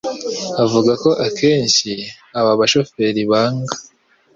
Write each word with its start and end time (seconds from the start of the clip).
Avuga 0.63 0.91
ko 1.03 1.09
akenshi 1.27 1.91
aba 2.39 2.51
bashoferi 2.59 3.21
banga 3.31 3.75